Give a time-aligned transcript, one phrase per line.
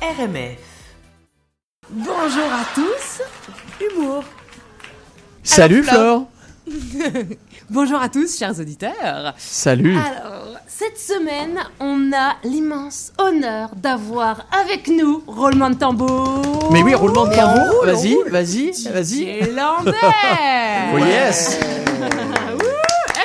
[0.00, 0.58] RMF.
[1.90, 3.22] Bonjour à tous.
[3.84, 4.22] Humour.
[5.42, 6.28] Salut Alors,
[6.66, 6.76] Flore
[7.70, 9.34] Bonjour à tous, chers auditeurs.
[9.38, 16.70] Salut Alors, cette semaine, on a l'immense honneur d'avoir avec nous roulement de tambour.
[16.72, 19.94] Mais oui, roulement de tambour, vas-y, vas-y, vas-y Lambert.
[20.94, 21.58] Oh yes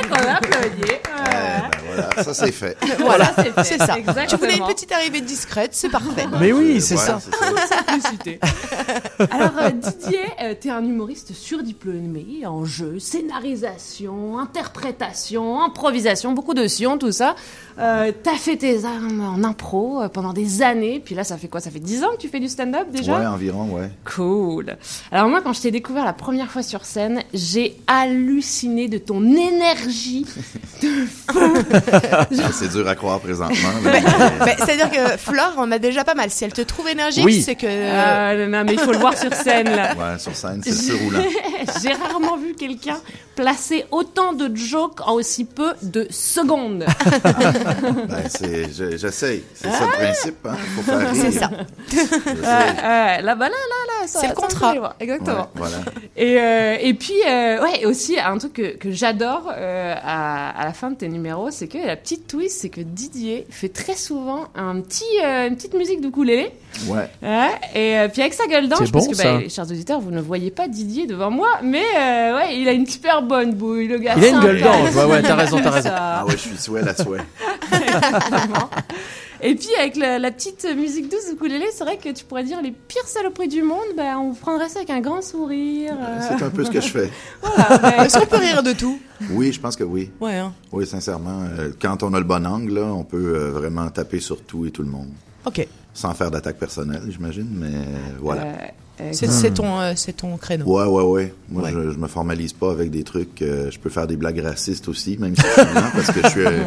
[0.02, 0.92] Et qu'on applaudit.
[0.92, 2.78] Eh ben voilà, ça c'est fait.
[3.00, 3.32] Voilà,
[3.64, 3.98] c'est ça.
[3.98, 4.26] Exactement.
[4.28, 6.26] Tu voulais une petite arrivée discrète, c'est parfait.
[6.40, 7.20] Mais oui, C'est- ça
[7.68, 7.68] ça.
[7.68, 8.40] simplicité.
[9.32, 16.68] Alors euh, Didier, euh, t'es un humoriste surdiplômé en jeu, scénarisation, interprétation, improvisation, beaucoup de
[16.68, 17.36] sion, tout ça.
[17.80, 21.48] Euh, T'as fait tes armes en impro euh, pendant des années, puis là ça fait
[21.48, 21.60] quoi?
[21.60, 23.18] Ça fait 10 ans que tu fais du stand-up déjà?
[23.20, 23.90] Ouais, environ, ouais.
[24.06, 24.78] Cool.
[25.12, 29.24] Alors moi, quand je t'ai découvert la première fois sur scène, j'ai halluciné de ton
[29.36, 30.26] énergie.
[31.30, 31.34] Ah,
[32.54, 33.70] C'est dur à croire présentement.
[33.84, 34.02] mais-
[34.46, 36.30] Mais C'est-à-dire que Flore en a déjà pas mal.
[36.30, 37.42] Si elle te trouve énergique, Oui.
[37.42, 37.68] c'est que.
[37.68, 39.94] Ah, non, mais il faut le voir sur scène là.
[39.96, 41.24] Ouais, sur scène, c'est surroulant.
[41.82, 42.98] J'ai rarement vu quelqu'un
[43.36, 46.86] placer autant de jokes en aussi peu de secondes.
[47.24, 48.24] Ben,
[48.78, 49.44] je- j'essaye.
[49.56, 50.56] C'est ça le principe, hein.
[50.76, 51.10] Faut faire rire.
[51.16, 51.50] C'est ça.
[51.90, 52.36] J'essaye.
[52.44, 54.96] Euh, là, là, là, là, ça- C'est le contrat.
[55.00, 55.38] Exactement.
[55.40, 55.78] Ouais, voilà.
[56.16, 60.66] Et, euh, et puis, euh, ouais, aussi, un truc que, que j'adore euh, à, à
[60.66, 63.96] la fin de tes numéros, c'est que la petite twist, c'est que Didier fait très
[63.96, 66.52] souvent un petit, euh, une petite musique d'ukulélé.
[66.88, 67.10] Ouais.
[67.24, 70.00] Ouais, et euh, puis avec sa gueule d'ange, C'est parce bon, que, bah, chers auditeurs,
[70.00, 73.54] vous ne voyez pas Didier devant moi, mais euh, ouais, il a une super bonne
[73.54, 74.14] bouille, le gars.
[74.18, 75.90] Il a une gueule d'ange, ouais, ouais, t'as raison, t'as raison.
[75.94, 77.20] Ah ouais, je suis souhait la souhait.
[79.46, 82.44] Et puis avec la, la petite musique douce de ukulélé, c'est vrai que tu pourrais
[82.46, 85.94] dire les pires saloperies du monde, bah, on prendrait ça avec un grand sourire.
[86.00, 87.10] euh, C'est un peu ce que je fais.
[87.42, 88.98] voilà, mais- Est-ce qu'on peut rire de tout?
[89.32, 90.10] Oui, je pense que oui.
[90.22, 90.38] Ouais.
[90.38, 90.54] Hein.
[90.72, 91.42] Oui, sincèrement.
[91.60, 94.66] euh, quand on a le bon angle, là, on peut euh, vraiment taper sur tout
[94.66, 95.10] et tout le monde.
[95.46, 95.68] Ok.
[95.94, 98.44] Sans faire d'attaque personnelle, j'imagine, mais euh, voilà.
[99.02, 100.66] Euh, euh, C'est ton, euh, c'est ton créneau.
[100.66, 101.34] Ouais, ouais, ouais.
[101.50, 101.72] Moi, Ouais.
[101.72, 103.42] Je, je me formalise pas avec des trucs.
[103.42, 106.22] euh, je peux faire des blagues racistes aussi, même si je suis blanc, parce que
[106.24, 106.42] je suis.
[106.46, 106.62] euh,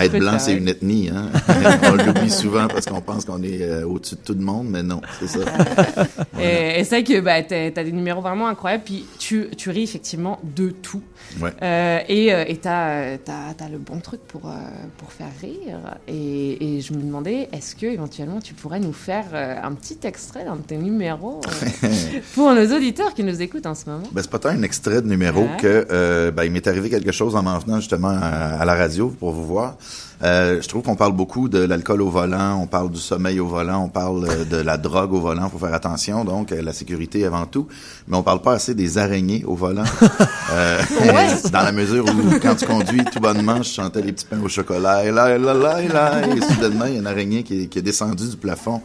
[0.00, 1.08] être blanc, c'est une ethnie.
[1.08, 1.30] Hein?
[1.84, 4.82] on l'oublie souvent parce qu'on pense qu'on est euh, au-dessus de tout le monde, mais
[4.82, 5.38] non, c'est ça.
[6.40, 9.68] Et, et c'est vrai que bah, t'as t'as des numéros vraiment incroyables, puis tu, tu
[9.68, 11.02] ris effectivement de tout.
[11.40, 11.50] Ouais.
[11.62, 13.18] Euh, et euh, t'as-
[13.58, 14.52] t'as le bon truc pour, euh,
[14.96, 15.78] pour faire rire.
[16.06, 19.98] Et, et je me demandais, est-ce que éventuellement tu pourrais nous faire euh, un petit
[20.04, 21.42] extrait d'un de tes numéros
[22.34, 24.04] pour nos auditeurs qui nous écoutent en ce moment?
[24.12, 25.56] Ben, c'est pas tant un extrait de numéro Ouais.
[25.60, 28.74] que euh, ben, il m'est arrivé quelque chose en m'en venant justement à, à la
[28.74, 29.76] radio pour vous voir.
[30.24, 33.46] Euh, je trouve qu'on parle beaucoup de l'alcool au volant, on parle du sommeil au
[33.46, 37.46] volant, on parle de la drogue au volant, faut faire attention, donc la sécurité avant
[37.46, 37.68] tout,
[38.08, 38.98] mais on parle pas assez des
[39.46, 39.84] au volant.
[40.50, 40.80] Euh,
[41.52, 44.48] dans la mesure où quand tu conduis tout bonnement, je chantais les petits pains au
[44.48, 47.42] chocolat, et là, et là, là, et là, et soudainement, il y a une araignée
[47.42, 48.80] qui est, qui est descendue du plafond,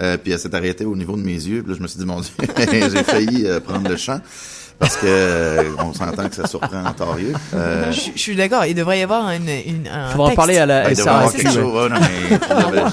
[0.00, 2.00] euh, puis elle s'est arrêtée au niveau de mes yeux, puis là, je me suis
[2.00, 4.20] dit, mon Dieu, j'ai failli euh, prendre le champ.
[4.78, 7.32] Parce que euh, on s'entend que ça surprend en torieux.
[7.54, 10.36] Euh, Je, je suis d'accord, il devrait y avoir une, une, un Faudra texte.
[10.36, 11.42] parler à la ben, il devrait y avoir SRAC.
[11.42, 11.62] quelque ouais.
[11.62, 11.90] chose.
[11.90, 11.98] non,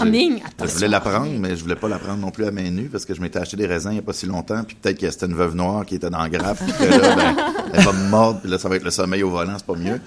[0.05, 2.69] mais, je- voulais la prendre, mais je voulais pas la prendre non plus à main
[2.69, 4.77] nue parce que je m'étais acheté des raisins il y a pas si longtemps, puis
[4.81, 7.35] peut-être que c'était une veuve noire qui était dans le grappe, puis que là, ben,
[7.73, 9.75] elle va me mordre, puis là, ça va être le sommeil au volant, c'est pas
[9.75, 9.99] mieux.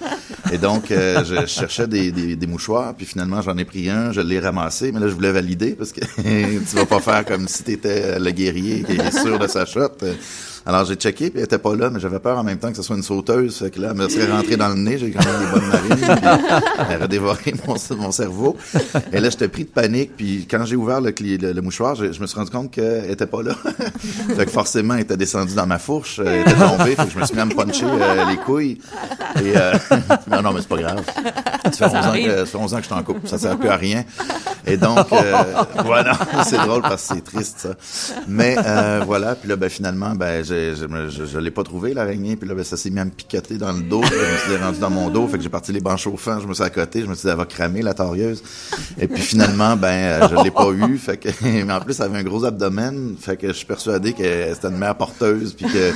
[0.53, 4.13] Et donc, euh, je cherchais des, des, des mouchoirs, puis finalement, j'en ai pris un,
[4.13, 7.49] je l'ai ramassé, mais là, je voulais valider parce que tu vas pas faire comme
[7.49, 9.91] si t'étais le guerrier qui est sûr de sa shot.
[10.69, 12.77] Alors, j'ai checké, puis elle était pas là, mais j'avais peur en même temps que
[12.77, 13.59] ce soit une sauteuse.
[13.59, 14.99] Fait que là, elle me serait rentrée dans le nez.
[14.99, 15.97] J'ai quand même des bonnes narines.
[15.97, 18.57] puis Elle aurait dévoré mon, mon cerveau.
[19.13, 20.17] Et là, j'étais pris de panique.
[20.17, 23.29] Puis quand j'ai ouvert le, le, le mouchoir, je, me suis rendu compte qu'elle était
[23.29, 23.55] pas là.
[24.37, 26.19] fait que forcément, elle était descendue dans ma fourche.
[26.19, 26.97] Elle était tombée.
[26.97, 28.79] Fait que je me suis mis puncher euh, les couilles.
[29.43, 29.75] Et euh,
[30.31, 31.03] non, non, mais c'est pas grave.
[31.73, 33.29] Ça fait 11 ans que, ça fait 11 ans que je suis en couple.
[33.29, 34.05] Ça sert plus à rien.
[34.67, 35.35] Et donc, euh,
[35.85, 36.13] voilà,
[36.45, 37.69] c'est drôle parce que c'est triste, ça.
[38.27, 41.63] Mais euh, voilà, puis là, ben, finalement, ben, je, je, me- je, je l'ai pas
[41.63, 42.37] trouvé, l'araignée.
[42.37, 44.01] Puis là, ben, ça s'est mis à me picoter dans le dos.
[44.01, 45.27] Puis, je me suis rendu dans mon dos.
[45.29, 46.41] Fait que j'ai parti les bancs chauffants.
[46.41, 47.03] Je me suis accoté.
[47.03, 48.43] Je me suis dit, elle va cramer, la torieuse.
[48.99, 49.89] Et puis finalement, ben,
[50.23, 50.99] euh, je l'ai pas eu.
[50.99, 53.15] Fait que, mais en plus, elle avait un gros abdomen.
[53.21, 54.23] Fait que je suis persuadé que
[54.55, 55.55] c'était une mère porteuse.
[55.55, 55.93] Puis que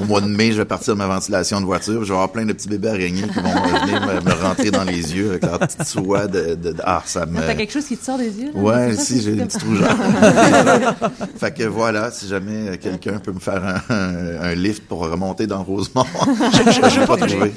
[0.00, 2.02] au mois de mai, je vais partir de ma ventilation de voiture.
[2.04, 3.50] Je vais avoir plein de petits bébés araignées qui vont
[3.80, 7.02] venir me, me rentrer dans les yeux avec leur petite soie de, de, de- ah,
[7.04, 8.60] ça me, T'as quelque chose qui te sort des yeux là?
[8.60, 9.88] Ouais, si, j'ai une petite rougeur.
[11.38, 15.00] fait que voilà, si jamais euh, quelqu'un peut me faire un, un- un lift pour
[15.00, 16.04] remonter dans Rosemont,
[16.52, 17.16] je, je, Je, pas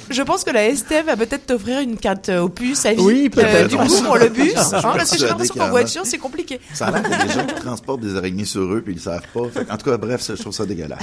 [0.09, 3.01] je pense que la ST va peut-être t'offrir une carte euh, au bus à vie.
[3.01, 3.67] Oui, peut-être.
[3.69, 4.53] du coup, pour le bus.
[4.57, 5.69] Hein, parce que j'ai l'impression qu'en a.
[5.69, 6.59] voiture, c'est compliqué.
[6.73, 8.93] Ça a l'air qu'il y a des gens qui transportent des araignées sur eux puis
[8.93, 9.41] ils le savent pas.
[9.53, 10.99] Fait en tout cas, bref, je trouve ça dégueulasse.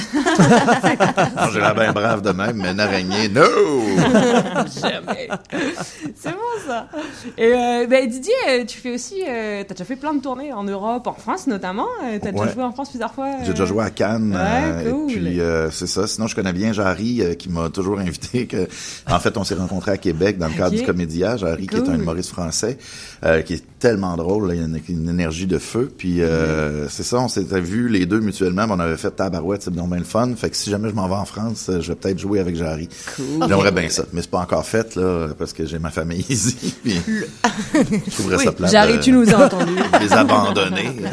[1.52, 3.42] J'ai l'air bien brave de même, mais une araignée, no!
[4.80, 5.28] Jamais.
[6.20, 6.88] C'est bon ça.
[7.36, 10.20] Et euh, ben, Didier, euh, tu fais aussi, euh, euh, t'as déjà fait plein de
[10.20, 11.86] tournées en Europe, en France notamment.
[12.04, 12.52] Euh, t'as déjà Ouais.
[12.52, 13.30] joué en France plusieurs fois.
[13.42, 14.32] J'ai euh, déjà joué à Cannes.
[14.32, 14.38] Ouais,
[14.86, 15.10] euh, cool.
[15.10, 16.06] Et puis, euh, c'est ça.
[16.06, 18.46] Sinon, je connais bien Jarry, euh, qui m'a toujours invité.
[18.46, 18.66] Que,
[19.10, 21.36] en fait, on s'est rencontrés à Québec dans le cadre du Comédia.
[21.36, 21.94] Jarry, qui est un Cool.
[21.96, 22.78] humoriste français,
[23.24, 24.48] euh, qui est tellement drôle.
[24.48, 25.92] là, il y a une, une énergie de feu.
[25.96, 28.66] Puis, euh, c'est ça, on s'était vus les deux mutuellement.
[28.66, 30.30] mais On avait fait tabarouette, c'est bien le fun.
[30.36, 32.56] Fait que si jamais je m'en vais en France, euh, je vais peut-être jouer avec
[32.56, 32.88] Jarry.
[33.48, 34.04] J'aimerais bien ça.
[34.12, 36.74] Mais c'est pas encore fait, là, parce que j'ai ma famille ici.
[36.82, 36.98] Puis,
[37.74, 38.70] je trouverais Oui, ça plate.
[38.70, 39.72] Jarry, euh, tu nous as entendus.
[40.00, 40.96] les abandonner.
[41.04, 41.08] euh,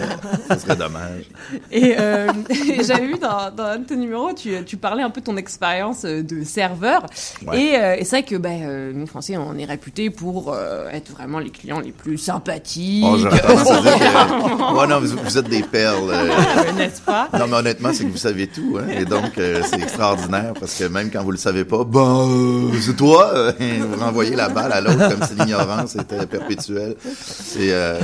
[0.49, 1.23] ça serait dommage.
[1.71, 5.09] Et, euh, et j'avais vu dans, dans un de tes numéros, tu, tu parlais un
[5.09, 7.05] peu de ton expérience euh, de serveur.
[7.47, 7.61] Ouais.
[7.61, 10.55] Et, euh, et c'est vrai que ben, euh, nous, Français, on est réputés pour
[10.91, 13.05] être vraiment les clients les plus sympathiques.
[13.07, 14.71] Oh, j'aurais que...
[14.81, 16.09] Ouais, non, vous, vous êtes des perles.
[16.11, 17.27] Euh, N'est-ce pas?
[17.37, 18.87] Non, mais honnêtement, c'est que vous savez tout, hein.
[18.91, 22.95] Et donc, c'est extraordinaire parce que même quand vous le savez pas, ben, euh, c'est
[22.95, 26.95] toi, euh, vous renvoyez la balle à l'autre comme si l'ignorance était perpétuelle.
[27.23, 27.99] C'est, euh,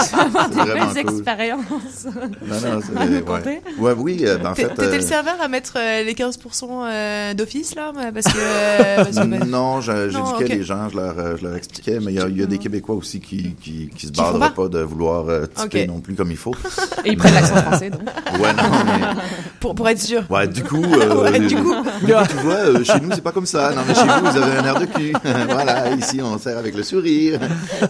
[0.00, 0.16] c'est
[0.64, 1.14] Des belles cool.
[1.14, 2.04] expériences.
[2.04, 3.22] Non, non, c'est, nous ouais.
[3.22, 4.68] conter Ouais, oui, euh, ben, en fait.
[4.68, 6.34] T'étais euh, le serveur à mettre euh, les 15%
[6.86, 8.38] euh, d'office là Parce que.
[8.38, 12.18] euh, parce que- Non, j'éduquais les gens, je leur, euh, je leur expliquais, mais il
[12.18, 14.62] y a, il y a des Québécois aussi qui, qui, qui se barderaient pas.
[14.64, 15.88] pas de vouloir euh, typer Ok.
[15.88, 16.54] non plus comme il faut.
[17.04, 18.02] Et ils prennent l'accent français, donc.
[18.40, 19.06] Ouais, non, mais,
[19.60, 20.22] pour, pour être sûr.
[20.30, 21.74] ouais, du coup, euh, Ouais, du coup.
[22.00, 23.72] tu vois, euh, chez nous, c'est pas comme ça.
[23.74, 25.12] Non, mais chez vous, vous avez un air de cul.
[25.48, 27.40] voilà, ici, on sert avec le sourire.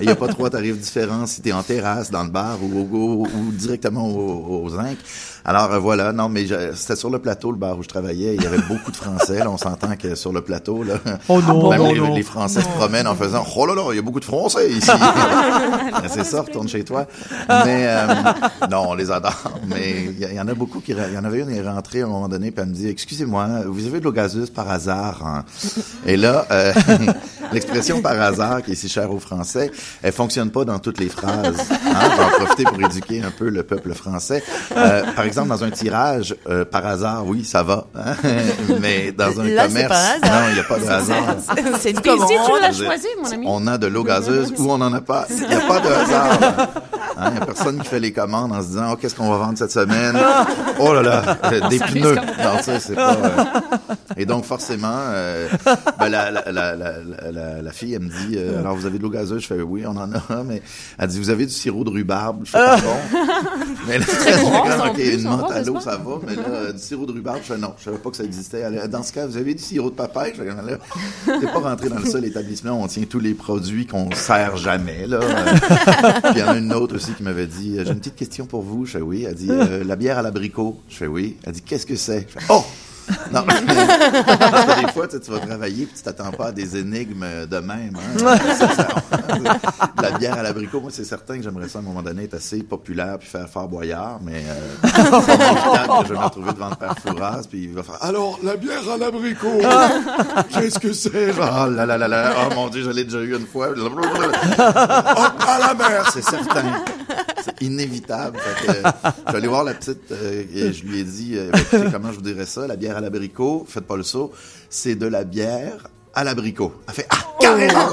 [0.00, 2.88] Il y a pas trois tarifs différents si t'es en terrasse, dans le bar ou,
[2.90, 4.96] ou, ou directement au, au zinc.
[5.46, 8.34] Alors euh, voilà, non, mais c'était sur le plateau, le bar où je travaillais.
[8.34, 9.40] Il y avait beaucoup de Français.
[9.40, 10.94] Là, on s'entend que sur le plateau, là,
[11.28, 12.14] Oh non, même non, les, non.
[12.14, 14.70] les Français se promènent en faisant «Oh là là, il y a beaucoup de Français
[14.70, 14.90] ici!»
[16.08, 17.06] C'est ça, retourne chez toi.
[17.48, 18.06] Mais euh,
[18.70, 19.34] non, on les adore.
[19.66, 20.92] Mais il y, en a beaucoup qui...
[20.92, 22.74] Il y en avait une qui est rentrée à un moment donné, puis elle me
[22.74, 25.22] dit «Excusez-moi, vous avez de l'eau gazeuse par hasard?
[25.26, 25.44] hein?
[26.06, 26.72] Et là, euh,
[27.52, 29.70] l'expression «par hasard» qui est si chère aux Français,
[30.02, 31.56] elle fonctionne pas dans toutes les phrases.
[31.70, 32.00] Hein?
[32.10, 34.42] Je vais en profiter pour éduquer un peu le peuple français.
[34.76, 37.86] Euh, par exemple, dans un tirage, euh, par hasard, oui, ça va.
[37.96, 38.14] hein?
[38.80, 39.92] Mais dans un Là, c'est commerce,
[40.22, 40.40] hasard.
[40.42, 41.36] non, il n'y a pas de hasard.
[41.80, 42.30] C'est une si tu commande.
[42.60, 45.26] l'as choisi, mon ami On a de l'eau gazeuse ou on n'en a pas.
[45.30, 46.38] Il n'y a pas de hasard.
[47.16, 49.30] Hein, Il n'y a personne qui fait les commandes en se disant oh, qu'est-ce qu'on
[49.30, 50.18] va vendre cette semaine?
[50.80, 52.14] Oh là là, euh, des pneus.
[52.16, 53.12] Non, ça, c'est pas.
[53.12, 55.48] euh, Et donc, forcément, euh,
[55.98, 56.92] ben, la, la, la, la,
[57.32, 59.42] la, la fille, elle me dit euh, alors, vous avez de l'eau gazeuse?
[59.42, 60.42] Je fais oui, on en a.
[60.46, 60.62] Mais
[60.98, 62.42] elle dit vous avez du sirop de rhubarbe?
[62.44, 62.96] Je fais pas bon.
[63.86, 66.18] Mais là, ça, en OK, une en menthe à l'eau, ça va.
[66.26, 67.74] Mais là, euh, du sirop de rhubarbe, je fais non.
[67.78, 68.60] Je savais pas que ça existait.
[68.60, 70.32] Elle, Dans ce cas, vous avez du sirop de papaye?
[70.36, 73.34] Je fais là, T'es pas rentré dans le seul établissement où on tient tous les
[73.34, 75.20] produits qu'on sert jamais, là.
[76.24, 78.46] Puis il y en a une autre aussi qui m'avait dit, j'ai une petite question
[78.46, 78.84] pour vous.
[78.86, 79.24] Je fais oui.
[79.28, 80.80] Elle dit, euh, la bière à l'abricot?
[80.88, 81.36] Je fais oui.
[81.44, 82.26] Elle dit, qu'est-ce que c'est?
[82.28, 82.64] Je fais, oh!
[83.32, 86.52] Non, parce que des fois, tu, sais, tu vas travailler puis tu t'attends pas à
[86.52, 87.96] des énigmes de même.
[87.96, 88.36] Hein?
[88.58, 88.88] Ça, ça-
[90.00, 92.34] la bière à l'abricot, moi, c'est certain que j'aimerais ça à un moment donné être
[92.34, 94.80] assez populaire puis faire faire boyard, mais euh,
[96.02, 98.56] que je vais me retrouver devant le père Fouras puis il va faire Alors, la
[98.56, 99.60] bière à l'abricot,
[100.50, 101.32] qu'est-ce que c'est?
[101.36, 103.68] Oh là là là là, oh mon Dieu, je l'ai déjà eu une fois.
[103.76, 103.82] Oh,
[105.46, 106.62] à la mer, c'est certain.
[107.44, 108.38] C'est inévitable.
[108.38, 111.34] Fait que, euh, je suis allé voir la petite euh, et je lui ai dit
[111.36, 114.32] euh, écoutez, comment je vous dirais ça, la bière à l'abricot, faites pas le saut,
[114.70, 116.72] c'est de la bière à l'abricot.
[116.88, 117.88] Elle fait Ah, carrément!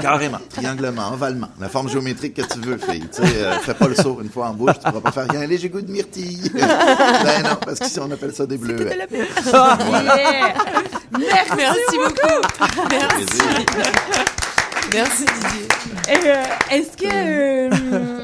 [0.00, 0.38] carrément.
[0.50, 1.48] Trianglement, ovalement.
[1.60, 3.08] La forme géométrique que tu veux, fille.
[3.12, 5.28] Tu sais, euh, fais pas le saut une fois en bouche, tu pourras pas faire
[5.28, 5.40] rien.
[5.40, 6.50] Allez, j'ai goût de myrtille.
[6.54, 8.56] ben non, parce qu'ici on appelle ça des.
[8.56, 8.94] Yeah.
[11.18, 11.52] Merci.
[11.56, 12.40] Merci beaucoup.
[12.90, 14.34] Merci.
[14.92, 15.68] Merci Didier.
[16.10, 18.20] Euh, Est-ce que, euh, euh,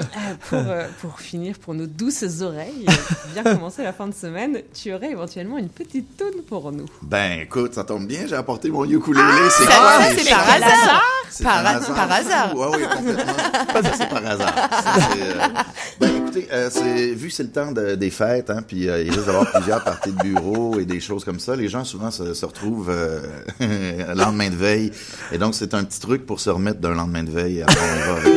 [0.49, 2.87] pour, euh, pour finir, pour nos douces oreilles,
[3.35, 6.87] bien commencer la fin de semaine, tu aurais éventuellement une petite toune pour nous?
[7.03, 9.25] Ben écoute, ça tombe bien, j'ai apporté mon ukulélé.
[9.51, 9.91] c'est Ça, quoi?
[10.11, 10.29] c'est choses?
[10.31, 11.03] par hasard.
[11.31, 12.53] C'est Par ha- par hasard.
[12.55, 13.33] Oui, oui, complètement.
[13.35, 14.55] Ça, c'est par hasard.
[14.55, 15.49] Ça, c'est, euh,
[16.01, 16.69] Ben, écoutez, euh,
[17.17, 19.83] vu que c'est le temps de- des fêtes, hein, puis euh, il risque d'avoir plusieurs
[19.85, 23.21] parties de bureau et des choses comme ça, les gens souvent se, se retrouvent euh,
[23.61, 24.91] le lendemain de veille.
[25.33, 27.63] Et donc, c'est un petit truc pour se remettre d'un lendemain de veille.
[27.63, 28.35] Alors, on va avec-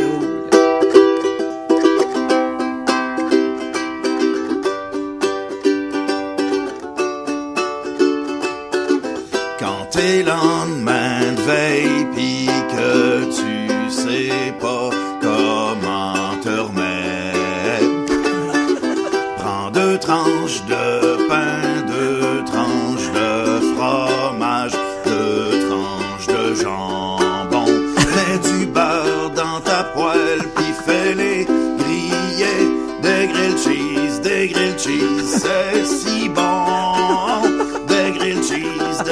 [9.60, 14.90] Quand t'es lendemain de veille pis que tu sais pas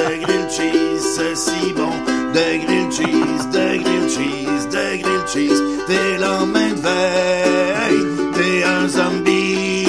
[0.06, 1.92] de grilled cheese, c'est si bon.
[2.32, 5.60] De grilled cheese, de grilled cheese, de grilled cheese.
[5.86, 8.02] T'es l'homme de veille,
[8.34, 9.86] t'es un zombie,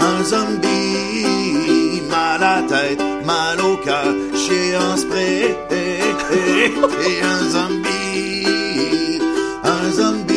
[0.00, 2.02] un zombie.
[2.10, 5.56] Mal à tête, mal au cœur, chier en spray.
[5.68, 9.20] T'es un zombie,
[9.64, 10.29] un zombie.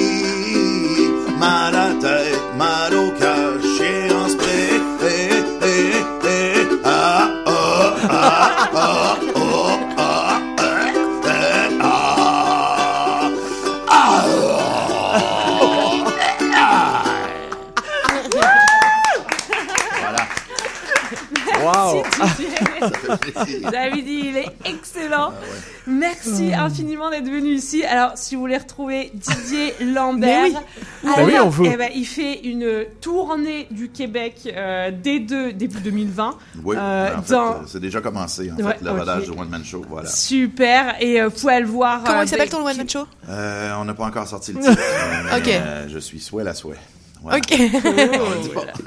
[23.72, 25.32] David, il est excellent.
[25.32, 25.58] Ah ouais.
[25.88, 27.84] Merci infiniment d'être venu ici.
[27.84, 30.56] Alors, si vous voulez retrouver Didier Lambert, oui.
[31.04, 31.70] alors, Bah oui, on veut.
[31.74, 36.38] eh ben, il fait une tournée du Québec euh, dès deux, début 2020.
[36.64, 39.00] Oui, Euh, en fait, dans- euh, c'est déjà commencé, en Ouais, fait, le ok.
[39.00, 40.10] rodage du One Man Show, voilà.
[40.10, 40.96] Super.
[41.02, 42.04] Et euh, vous pouvez le voir.
[42.04, 43.06] Comment euh, il s'appelle ton One Man Show?
[43.30, 44.78] Euh, on n'a pas encore sorti le titre.
[45.32, 45.48] mais, Ok.
[45.50, 46.78] euh, je suis souhait la souhait.
[47.22, 47.38] Voilà.
[47.38, 47.52] Ok.
[47.54, 47.62] et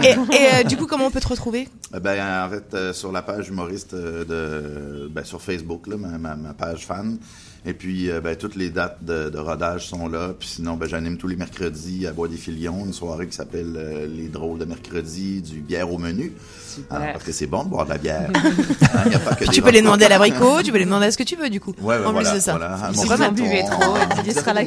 [0.04, 0.14] et,
[0.54, 1.68] euh, du coup, comment on peut te retrouver?
[1.92, 6.18] Ben, en fait, euh, sur la page humoriste euh, de, ben, sur Facebook, là, ma,
[6.18, 7.18] ma, ma page fan.
[7.68, 10.32] Et puis, euh, ben, toutes les dates de, de rodage sont là.
[10.38, 13.74] Puis sinon, ben, j'anime tous les mercredis à Bois des Filions, une soirée qui s'appelle
[13.76, 16.32] euh, Les Drôles de mercredi, du bière au menu.
[16.64, 16.98] Super.
[17.02, 18.30] Ah, parce que c'est bon de boire de la bière.
[18.96, 20.78] Hein, y a pas que Puis des tu peux les demander à l'abricot, tu peux
[20.78, 21.74] les demander à ce que tu veux, du coup.
[21.82, 22.52] Ouais, ouais, en voilà, plus de ça.
[22.52, 22.78] voilà.
[22.82, 23.32] Ah, Si vous en riton.
[23.32, 24.62] buvez trop, Didier sera là.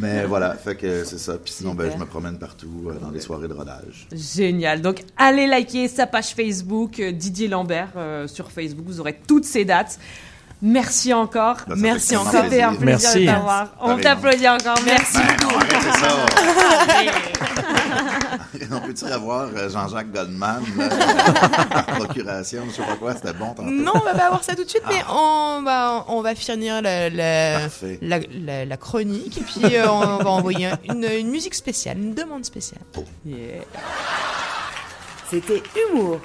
[0.00, 1.34] Mais voilà, fait que c'est ça.
[1.34, 4.08] Puis sinon, ben, je me promène partout euh, dans les soirées de rodage.
[4.12, 4.80] Génial.
[4.80, 8.84] Donc, allez liker sa page Facebook, euh, Didier Lambert, euh, sur Facebook.
[8.86, 9.98] Vous aurez toutes ces dates.
[10.60, 11.58] Merci encore.
[11.60, 12.32] Ça fait Merci encore.
[12.44, 12.84] C'était un plaisir.
[13.14, 13.20] Merci.
[13.20, 13.68] de t'avoir.
[13.80, 14.78] On t'applaudit encore.
[14.84, 15.18] Merci.
[15.18, 16.96] Ben non, arrêtez ça.
[16.98, 17.10] Allez.
[18.70, 20.62] On peut-tu avoir euh, Jean-Jacques Goldman
[21.70, 23.62] par procuration, je sais pas quoi, c'était bon tantôt.
[23.70, 26.82] Non, on va pas avoir ça tout de suite, mais on va, on va finir
[26.82, 27.98] la, la, Parfait.
[28.02, 32.14] la, la- la chronique et puis euh, on va envoyer une, une musique spéciale, une
[32.14, 32.80] demande spéciale.
[33.24, 33.62] Yeah.
[35.30, 36.20] C'était Humour